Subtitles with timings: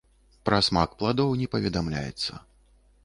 [0.49, 2.43] Пра смак пладоў не паведамляецца.